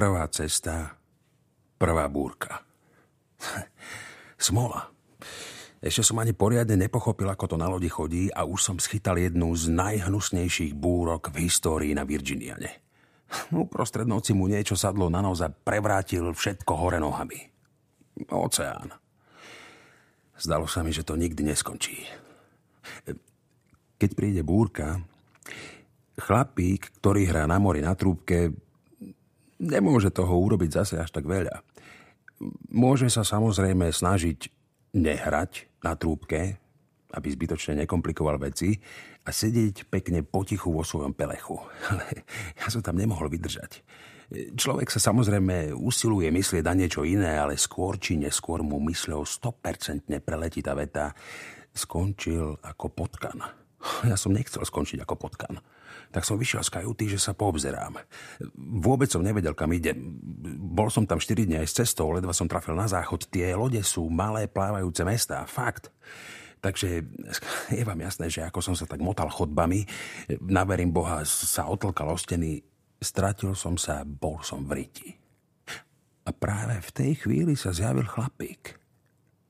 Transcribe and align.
Prvá 0.00 0.24
cesta, 0.32 0.96
prvá 1.76 2.08
búrka. 2.08 2.64
Smola. 4.40 4.88
Ešte 5.76 6.00
som 6.00 6.16
ani 6.24 6.32
poriadne 6.32 6.72
nepochopil, 6.72 7.28
ako 7.28 7.44
to 7.52 7.56
na 7.60 7.68
lodi 7.68 7.92
chodí 7.92 8.32
a 8.32 8.48
už 8.48 8.64
som 8.64 8.76
schytal 8.80 9.20
jednu 9.20 9.52
z 9.52 9.68
najhnusnejších 9.68 10.72
búrok 10.72 11.28
v 11.28 11.44
histórii 11.44 11.92
na 11.92 12.08
Virginiane. 12.08 12.80
Uprostred 13.52 14.08
noci 14.08 14.32
mu 14.32 14.48
niečo 14.48 14.72
sadlo 14.72 15.12
na 15.12 15.20
nos 15.20 15.44
a 15.44 15.52
prevrátil 15.52 16.32
všetko 16.32 16.72
hore 16.80 16.96
nohami. 16.96 17.52
Oceán. 18.32 18.96
Zdalo 20.40 20.64
sa 20.64 20.80
mi, 20.80 20.96
že 20.96 21.04
to 21.04 21.12
nikdy 21.12 21.44
neskončí. 21.44 22.08
Keď 24.00 24.10
príde 24.16 24.40
búrka, 24.40 25.04
chlapík, 26.16 26.88
ktorý 27.04 27.28
hrá 27.28 27.44
na 27.44 27.60
mori 27.60 27.84
na 27.84 27.92
trúbke, 27.92 28.69
nemôže 29.60 30.08
toho 30.10 30.32
urobiť 30.40 30.70
zase 30.72 30.94
až 30.96 31.12
tak 31.12 31.28
veľa. 31.28 31.60
Môže 32.72 33.12
sa 33.12 33.20
samozrejme 33.20 33.92
snažiť 33.92 34.48
nehrať 34.96 35.68
na 35.84 35.92
trúbke, 35.94 36.56
aby 37.12 37.28
zbytočne 37.28 37.84
nekomplikoval 37.84 38.40
veci 38.40 38.80
a 39.26 39.30
sedieť 39.30 39.90
pekne 39.92 40.24
potichu 40.24 40.72
vo 40.72 40.80
svojom 40.80 41.12
pelechu. 41.12 41.60
Ale 41.92 42.24
ja 42.56 42.66
som 42.72 42.80
tam 42.80 42.96
nemohol 42.96 43.28
vydržať. 43.28 43.84
Človek 44.30 44.94
sa 44.94 45.02
samozrejme 45.02 45.74
usiluje 45.74 46.30
myslieť 46.30 46.62
na 46.62 46.78
niečo 46.78 47.02
iné, 47.02 47.34
ale 47.34 47.58
skôr 47.58 47.98
či 47.98 48.14
neskôr 48.14 48.62
mu 48.62 48.78
mysľou 48.78 49.26
100% 49.26 50.06
preletí 50.22 50.62
tá 50.62 50.78
veta 50.78 51.10
skončil 51.74 52.54
ako 52.62 52.94
potkan. 52.94 53.42
Ja 54.04 54.16
som 54.16 54.36
nechcel 54.36 54.60
skončiť 54.60 55.00
ako 55.04 55.14
potkan. 55.16 55.60
Tak 56.10 56.26
som 56.26 56.36
vyšiel 56.36 56.66
z 56.66 56.74
kajuty, 56.74 57.04
že 57.06 57.22
sa 57.22 57.32
poobzerám. 57.32 57.96
Vôbec 58.58 59.08
som 59.08 59.22
nevedel, 59.22 59.54
kam 59.54 59.70
idem. 59.70 60.18
Bol 60.58 60.90
som 60.90 61.06
tam 61.06 61.22
4 61.22 61.46
dní 61.46 61.56
aj 61.62 61.68
s 61.70 61.76
cestou, 61.84 62.10
ledva 62.12 62.34
som 62.34 62.50
trafil 62.50 62.74
na 62.74 62.90
záchod. 62.90 63.30
Tie 63.30 63.46
lode 63.54 63.80
sú 63.86 64.10
malé 64.10 64.50
plávajúce 64.50 65.06
mestá, 65.06 65.46
fakt. 65.46 65.88
Takže 66.60 67.08
je 67.72 67.84
vám 67.86 68.04
jasné, 68.04 68.28
že 68.28 68.44
ako 68.44 68.60
som 68.60 68.76
sa 68.76 68.84
tak 68.84 69.00
motal 69.00 69.32
chodbami, 69.32 69.88
naverím 70.44 70.92
Boha, 70.92 71.24
sa 71.24 71.64
otlkal 71.70 72.12
o 72.12 72.20
steny, 72.20 72.60
stratil 73.00 73.56
som 73.56 73.80
sa, 73.80 74.04
bol 74.04 74.44
som 74.44 74.68
v 74.68 74.84
riti. 74.84 75.08
A 76.28 76.36
práve 76.36 76.76
v 76.84 76.90
tej 76.92 77.12
chvíli 77.24 77.56
sa 77.56 77.72
zjavil 77.72 78.04
chlapík. 78.04 78.76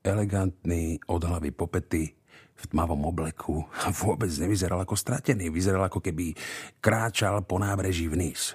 Elegantný, 0.07 1.03
od 1.11 1.21
hlavy 1.21 1.51
popety, 1.51 2.15
v 2.61 2.63
tmavom 2.69 3.09
obleku 3.09 3.65
a 3.81 3.89
vôbec 4.05 4.29
nevyzeral 4.37 4.81
ako 4.83 4.95
stratený. 4.95 5.49
Vyzeral 5.49 5.81
ako 5.85 5.99
keby 5.99 6.35
kráčal 6.83 7.41
po 7.41 7.57
nábreží 7.57 8.05
vniz. 8.07 8.53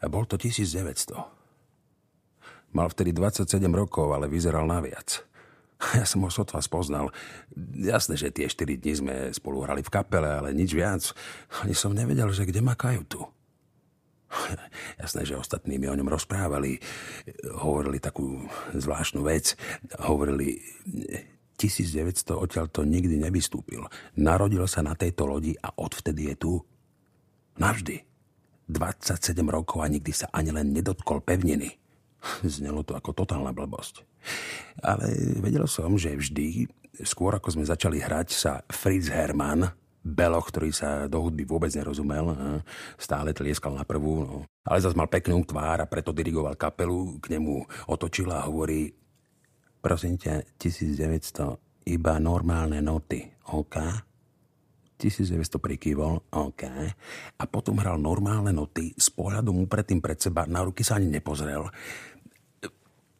A 0.00 0.08
bol 0.08 0.24
to 0.24 0.40
1900. 0.40 1.12
Mal 2.70 2.86
vtedy 2.88 3.10
27 3.10 3.50
rokov, 3.74 4.14
ale 4.14 4.30
vyzeral 4.30 4.64
naviac. 4.64 5.26
Ja 5.96 6.04
som 6.04 6.20
ho 6.20 6.28
sotva 6.28 6.60
spoznal. 6.60 7.08
Jasné, 7.72 8.20
že 8.20 8.28
tie 8.28 8.52
4 8.52 8.76
dní 8.76 8.92
sme 9.00 9.14
spolu 9.32 9.64
hrali 9.64 9.80
v 9.80 9.88
kapele, 9.88 10.28
ale 10.28 10.52
nič 10.52 10.76
viac. 10.76 11.16
Ani 11.64 11.72
som 11.72 11.96
nevedel, 11.96 12.28
že 12.36 12.44
kde 12.44 12.60
má 12.60 12.76
kajutu. 12.76 13.24
Jasné, 15.02 15.26
že 15.26 15.40
ostatní 15.40 15.80
mi 15.80 15.88
o 15.88 15.96
ňom 15.96 16.06
rozprávali. 16.06 16.78
Hovorili 17.64 17.98
takú 17.98 18.44
zvláštnu 18.76 19.24
vec. 19.24 19.56
Hovorili, 20.04 20.60
1900 21.60 22.32
odtiaľ 22.32 22.72
to 22.72 22.88
nikdy 22.88 23.20
nevystúpil. 23.20 23.84
Narodil 24.16 24.64
sa 24.64 24.80
na 24.80 24.96
tejto 24.96 25.28
lodi 25.28 25.52
a 25.60 25.68
odvtedy 25.76 26.32
je 26.32 26.34
tu. 26.40 26.52
Navždy. 27.60 28.08
27 28.70 29.34
rokov 29.50 29.82
a 29.82 29.90
nikdy 29.90 30.14
sa 30.14 30.30
ani 30.32 30.54
len 30.54 30.72
nedotkol 30.72 31.20
pevniny. 31.20 31.74
Znelo 32.46 32.86
to 32.86 32.96
ako 32.96 33.12
totálna 33.12 33.52
blbosť. 33.52 34.06
Ale 34.80 35.10
vedel 35.42 35.66
som, 35.68 35.98
že 36.00 36.16
vždy, 36.16 36.70
skôr 37.04 37.36
ako 37.36 37.60
sme 37.60 37.64
začali 37.68 38.00
hrať, 38.00 38.28
sa 38.32 38.52
Fritz 38.70 39.10
Hermann, 39.10 39.68
Beloch, 40.00 40.48
ktorý 40.48 40.72
sa 40.72 41.04
do 41.12 41.20
hudby 41.20 41.44
vôbec 41.44 41.68
nerozumel, 41.76 42.32
stále 42.96 43.36
tlieskal 43.36 43.76
na 43.76 43.84
prvú, 43.84 44.24
no. 44.24 44.36
ale 44.64 44.80
zase 44.80 44.96
mal 44.96 45.12
peknú 45.12 45.44
tvár 45.44 45.84
a 45.84 45.90
preto 45.90 46.16
dirigoval 46.16 46.56
kapelu, 46.56 47.20
k 47.20 47.36
nemu 47.36 47.68
otočil 47.84 48.32
a 48.32 48.48
hovorí 48.48 48.88
prosím 49.80 50.20
ťa, 50.20 50.44
1900 50.60 51.88
iba 51.88 52.14
normálne 52.20 52.78
noty, 52.84 53.24
OK? 53.50 53.76
1900 55.00 55.56
prikývol, 55.56 56.28
OK. 56.36 56.62
A 57.40 57.44
potom 57.48 57.80
hral 57.80 57.96
normálne 57.96 58.52
noty, 58.52 58.92
s 58.92 59.08
pohľadom 59.08 59.64
upretým 59.64 60.04
pred 60.04 60.20
seba, 60.20 60.44
na 60.44 60.60
ruky 60.60 60.84
sa 60.84 61.00
ani 61.00 61.08
nepozrel. 61.08 61.64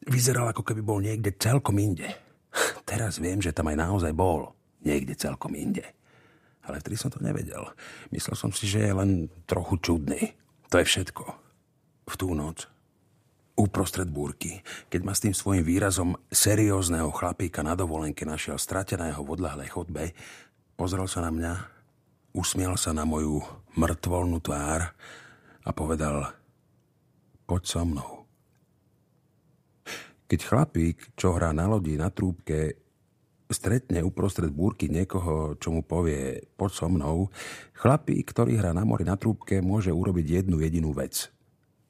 Vyzeral, 0.05 0.53
ako 0.53 0.61
keby 0.61 0.85
bol 0.85 1.01
niekde 1.01 1.33
celkom 1.41 1.81
inde. 1.81 2.05
Teraz 2.89 3.17
viem, 3.17 3.41
že 3.41 3.57
tam 3.57 3.73
aj 3.73 3.81
naozaj 3.81 4.13
bol 4.13 4.53
niekde 4.85 5.17
celkom 5.17 5.57
inde. 5.57 5.85
Ale 6.69 6.85
vtedy 6.85 7.01
som 7.01 7.09
to 7.09 7.25
nevedel. 7.25 7.73
Myslel 8.13 8.37
som 8.37 8.53
si, 8.53 8.69
že 8.69 8.85
je 8.85 8.93
len 8.93 9.33
trochu 9.49 9.81
čudný. 9.81 10.37
To 10.69 10.77
je 10.77 10.85
všetko. 10.85 11.25
V 12.05 12.15
tú 12.21 12.37
noc 12.37 12.69
uprostred 13.61 14.09
búrky, 14.09 14.65
keď 14.89 15.01
ma 15.05 15.13
s 15.13 15.21
tým 15.21 15.37
svojim 15.37 15.61
výrazom 15.61 16.17
seriózneho 16.33 17.13
chlapíka 17.13 17.61
na 17.61 17.77
dovolenke 17.77 18.25
našiel 18.25 18.57
strateného 18.57 19.21
v 19.21 19.33
odlahlej 19.37 19.69
chodbe, 19.69 20.17
pozrel 20.81 21.05
sa 21.05 21.21
na 21.21 21.31
mňa, 21.31 21.53
usmiel 22.33 22.81
sa 22.81 22.97
na 22.97 23.05
moju 23.05 23.45
mŕtvolnú 23.77 24.41
tvár 24.41 24.97
a 25.61 25.71
povedal 25.77 26.33
poď 27.45 27.63
so 27.69 27.85
mnou. 27.85 28.25
Keď 30.31 30.41
chlapík, 30.47 30.97
čo 31.19 31.35
hrá 31.37 31.51
na 31.51 31.67
lodi 31.69 31.99
na 31.99 32.09
trúbke, 32.09 32.79
stretne 33.51 34.01
uprostred 34.07 34.55
búrky 34.55 34.87
niekoho, 34.87 35.59
čo 35.59 35.75
mu 35.75 35.83
povie 35.83 36.47
poď 36.55 36.71
so 36.71 36.87
mnou, 36.87 37.29
chlapík, 37.75 38.31
ktorý 38.31 38.57
hrá 38.57 38.71
na 38.71 38.87
mori 38.87 39.03
na 39.03 39.19
trúbke, 39.19 39.59
môže 39.59 39.91
urobiť 39.91 40.47
jednu 40.47 40.63
jedinú 40.63 40.95
vec. 40.95 41.29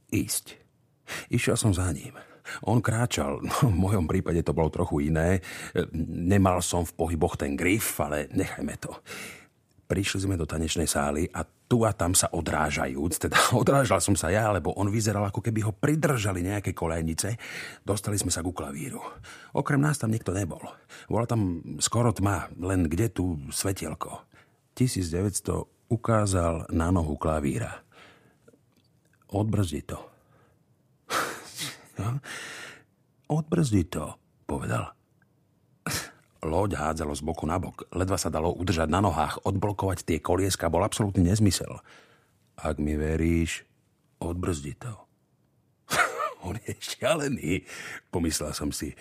Ísť. 0.08 0.59
Išiel 1.30 1.56
som 1.58 1.74
za 1.74 1.88
ním. 1.92 2.14
On 2.66 2.82
kráčal, 2.82 3.40
v 3.66 3.74
mojom 3.74 4.10
prípade 4.10 4.42
to 4.42 4.56
bolo 4.56 4.72
trochu 4.72 5.12
iné. 5.12 5.38
Nemal 6.10 6.64
som 6.64 6.82
v 6.82 6.96
pohyboch 6.96 7.38
ten 7.38 7.54
grif, 7.54 7.98
ale 8.00 8.26
nechajme 8.32 8.74
to. 8.80 8.92
Prišli 9.90 10.22
sme 10.22 10.38
do 10.38 10.46
tanečnej 10.46 10.86
sály 10.86 11.26
a 11.34 11.42
tu 11.42 11.82
a 11.82 11.90
tam 11.90 12.14
sa 12.14 12.30
odrážajúc, 12.30 13.26
teda 13.26 13.38
odrážal 13.62 13.98
som 14.02 14.14
sa 14.14 14.30
ja, 14.30 14.50
lebo 14.50 14.74
on 14.74 14.90
vyzeral 14.90 15.26
ako 15.26 15.42
keby 15.42 15.66
ho 15.66 15.72
pridržali 15.74 16.46
nejaké 16.46 16.74
kolejnice, 16.74 17.38
dostali 17.82 18.18
sme 18.18 18.30
sa 18.30 18.42
ku 18.42 18.54
klavíru. 18.54 19.02
Okrem 19.54 19.82
nás 19.82 19.98
tam 19.98 20.14
nikto 20.14 20.30
nebol. 20.30 20.62
Bola 21.10 21.26
tam 21.26 21.62
skoro 21.82 22.10
tma, 22.14 22.50
len 22.58 22.86
kde 22.86 23.10
tu 23.10 23.38
svetielko. 23.50 24.26
1900 24.78 25.90
ukázal 25.90 26.70
na 26.70 26.94
nohu 26.94 27.18
klavíra. 27.18 27.82
Odbrzdi 29.30 29.82
to. 29.86 30.09
No, 32.00 32.16
odbrzdi 33.28 33.84
to, 33.92 34.16
povedal. 34.48 34.96
Loď 36.40 36.80
hádzalo 36.80 37.12
z 37.12 37.20
boku 37.20 37.44
na 37.44 37.60
bok. 37.60 37.84
Ledva 37.92 38.16
sa 38.16 38.32
dalo 38.32 38.56
udržať 38.56 38.88
na 38.88 39.04
nohách. 39.04 39.44
Odblokovať 39.44 40.08
tie 40.08 40.18
kolieska 40.24 40.72
bol 40.72 40.80
absolútny 40.80 41.28
nezmysel. 41.28 41.84
Ak 42.56 42.80
mi 42.80 42.96
veríš, 42.96 43.68
odbrzdi 44.24 44.72
to. 44.80 44.92
On 46.48 46.56
je 46.56 46.72
šialený, 46.80 47.68
pomyslel 48.08 48.56
som 48.56 48.72
si. 48.72 48.96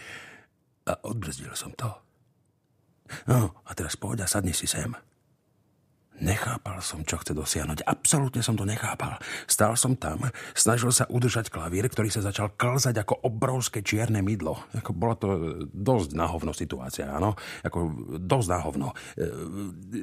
A 0.84 1.00
odbrzdil 1.08 1.56
som 1.56 1.72
to. 1.72 1.88
No, 3.24 3.56
a 3.64 3.72
teraz 3.72 3.96
poď 3.96 4.26
a 4.26 4.28
sadni 4.28 4.52
si 4.52 4.68
sem. 4.68 4.92
Nechápal 6.20 6.84
som, 6.84 7.08
čo 7.08 7.16
chce 7.16 7.32
dosiahnuť. 7.32 7.88
Absolútne 7.88 8.44
som 8.44 8.60
to 8.60 8.68
nechápal. 8.68 9.16
Stál 9.48 9.80
som 9.80 9.96
tam, 9.96 10.28
snažil 10.52 10.92
sa 10.92 11.08
udržať 11.08 11.48
klavír, 11.48 11.88
ktorý 11.88 12.12
sa 12.12 12.20
začal 12.20 12.60
klzať 12.60 13.00
ako 13.08 13.24
obrovské 13.24 13.80
čierne 13.80 14.20
mydlo. 14.20 14.60
Ako 14.76 14.92
bola 14.92 15.16
to 15.16 15.64
dosť 15.72 16.20
náhovno 16.20 16.52
situácia, 16.52 17.08
áno? 17.08 17.40
Ako 17.64 18.12
dosť 18.20 18.48
náhovno. 18.52 18.92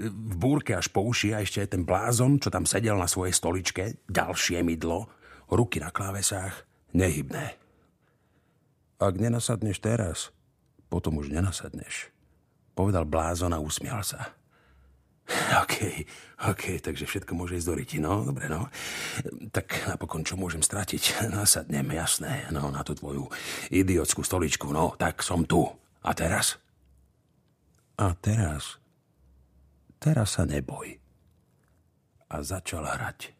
V 0.08 0.36
búrke 0.40 0.72
až 0.72 0.88
po 0.88 1.04
uši 1.04 1.36
a 1.36 1.44
ešte 1.44 1.60
aj 1.60 1.68
ten 1.76 1.84
blázon, 1.84 2.40
čo 2.40 2.48
tam 2.48 2.64
sedel 2.64 2.96
na 2.96 3.04
svojej 3.04 3.36
stoličke, 3.36 4.00
ďalšie 4.08 4.64
mydlo, 4.64 5.12
ruky 5.52 5.84
na 5.84 5.92
klávesách, 5.92 6.64
nehybné. 6.96 7.60
Ak 8.96 9.20
nenasadneš 9.20 9.84
teraz, 9.84 10.32
potom 10.88 11.20
už 11.20 11.28
nenasadneš. 11.28 12.08
Povedal 12.72 13.04
blázon 13.04 13.52
a 13.52 13.60
usmial 13.60 14.00
sa. 14.00 14.32
OK, 15.62 15.76
OK, 16.50 16.64
takže 16.82 17.06
všetko 17.06 17.32
môže 17.38 17.60
ísť 17.60 17.68
do 17.68 17.74
ryti, 17.78 17.98
no, 18.02 18.26
dobre, 18.26 18.50
no. 18.50 18.66
Tak 19.54 19.86
napokon, 19.86 20.26
čo 20.26 20.34
môžem 20.34 20.64
stratiť? 20.64 21.20
Nasadnem, 21.36 21.86
jasné, 21.94 22.48
no, 22.50 22.72
na 22.72 22.82
tú 22.82 22.96
tvoju 22.98 23.30
idiotskú 23.70 24.26
stoličku, 24.26 24.72
no, 24.74 24.98
tak 24.98 25.22
som 25.22 25.46
tu. 25.46 25.68
A 26.02 26.10
teraz? 26.16 26.58
A 28.00 28.12
teraz? 28.18 28.80
Teraz 30.02 30.36
sa 30.36 30.44
neboj. 30.44 30.98
A 32.26 32.42
začal 32.42 32.84
hrať. 32.84 33.35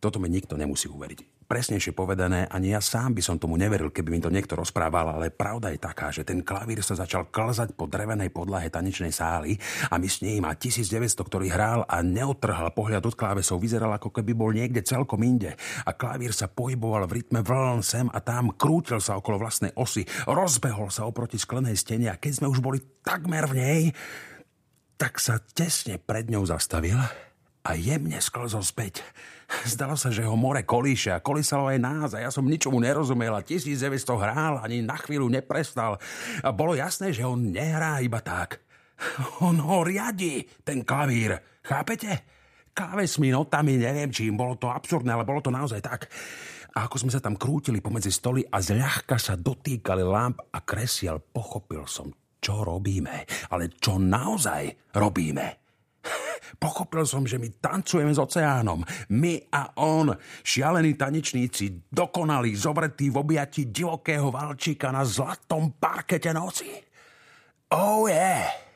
Toto 0.00 0.16
mi 0.18 0.32
nikto 0.32 0.56
nemusí 0.56 0.88
uveriť 0.88 1.40
presnejšie 1.50 1.90
povedané, 1.98 2.46
ani 2.46 2.70
ja 2.70 2.78
sám 2.78 3.10
by 3.18 3.22
som 3.26 3.34
tomu 3.34 3.58
neveril, 3.58 3.90
keby 3.90 4.14
mi 4.14 4.22
to 4.22 4.30
niekto 4.30 4.54
rozprával, 4.54 5.10
ale 5.10 5.34
pravda 5.34 5.74
je 5.74 5.82
taká, 5.82 6.14
že 6.14 6.22
ten 6.22 6.46
klavír 6.46 6.78
sa 6.86 6.94
začal 6.94 7.26
klzať 7.26 7.74
po 7.74 7.90
drevenej 7.90 8.30
podlahe 8.30 8.70
tanečnej 8.70 9.10
sály 9.10 9.58
a 9.90 9.98
my 9.98 10.06
s 10.06 10.22
ním 10.22 10.46
a 10.46 10.54
1900, 10.54 11.10
ktorý 11.10 11.50
hral 11.50 11.82
a 11.90 12.06
neotrhal 12.06 12.70
pohľad 12.70 13.02
od 13.02 13.18
klávesov, 13.18 13.58
vyzeral 13.58 13.90
ako 13.98 14.14
keby 14.14 14.30
bol 14.30 14.54
niekde 14.54 14.86
celkom 14.86 15.26
inde. 15.26 15.58
A 15.82 15.90
klavír 15.90 16.30
sa 16.30 16.46
pohyboval 16.46 17.10
v 17.10 17.18
rytme 17.18 17.42
vln 17.42 17.82
sem 17.82 18.06
a 18.06 18.22
tam, 18.22 18.54
krútil 18.54 19.02
sa 19.02 19.18
okolo 19.18 19.42
vlastnej 19.42 19.74
osy, 19.74 20.06
rozbehol 20.30 20.94
sa 20.94 21.10
oproti 21.10 21.34
sklenej 21.34 21.74
stene 21.74 22.14
a 22.14 22.20
keď 22.20 22.38
sme 22.38 22.46
už 22.46 22.62
boli 22.62 22.78
takmer 23.02 23.50
v 23.50 23.58
nej, 23.58 23.82
tak 24.94 25.18
sa 25.18 25.42
tesne 25.42 25.98
pred 25.98 26.30
ňou 26.30 26.46
zastavil 26.46 26.94
a 27.70 27.78
jemne 27.78 28.18
sklzol 28.18 28.66
späť. 28.66 29.06
Zdalo 29.62 29.94
sa, 29.94 30.10
že 30.10 30.26
ho 30.26 30.34
more 30.34 30.66
kolíše 30.66 31.14
a 31.14 31.22
kolísalo 31.22 31.70
aj 31.70 31.78
nás 31.78 32.10
a 32.18 32.22
ja 32.26 32.30
som 32.34 32.42
ničomu 32.42 32.82
nerozumel 32.82 33.30
a 33.30 33.46
1900 33.46 33.94
hrál, 34.18 34.58
ani 34.58 34.82
na 34.82 34.98
chvíľu 34.98 35.30
neprestal. 35.30 36.02
A 36.42 36.50
bolo 36.50 36.74
jasné, 36.74 37.14
že 37.14 37.22
on 37.22 37.54
nehrá 37.54 38.02
iba 38.02 38.18
tak. 38.18 38.58
On 39.46 39.54
ho 39.54 39.86
riadi, 39.86 40.42
ten 40.66 40.82
klavír. 40.82 41.38
Chápete? 41.62 42.26
Klávesmi, 42.74 43.30
notami, 43.30 43.78
neviem 43.78 44.10
čím. 44.10 44.34
Bolo 44.34 44.58
to 44.58 44.70
absurdné, 44.70 45.14
ale 45.14 45.26
bolo 45.26 45.38
to 45.38 45.54
naozaj 45.54 45.78
tak. 45.78 46.10
A 46.74 46.86
ako 46.86 47.06
sme 47.06 47.14
sa 47.14 47.22
tam 47.22 47.34
krútili 47.34 47.82
pomedzi 47.82 48.10
stoly 48.10 48.46
a 48.46 48.62
zľahka 48.62 49.18
sa 49.18 49.34
dotýkali 49.34 50.02
lamp 50.06 50.42
a 50.54 50.62
kresiel, 50.62 51.18
pochopil 51.18 51.86
som, 51.86 52.10
čo 52.38 52.62
robíme. 52.62 53.26
Ale 53.50 53.74
čo 53.78 53.98
naozaj 53.98 54.94
robíme. 54.94 55.59
Pochopil 56.58 57.04
som, 57.06 57.26
že 57.26 57.38
my 57.38 57.50
tancujeme 57.60 58.14
s 58.14 58.18
oceánom. 58.18 58.82
My 59.12 59.38
a 59.52 59.76
on, 59.78 60.14
šialení 60.42 60.94
tanečníci, 60.94 61.92
dokonalí, 61.92 62.56
zobretí 62.56 63.10
v 63.10 63.20
objati 63.20 63.68
divokého 63.68 64.30
valčíka 64.32 64.88
na 64.90 65.04
zlatom 65.04 65.76
parkete 65.76 66.34
noci. 66.34 66.70
Oh 67.70 68.10
yeah! 68.10 68.69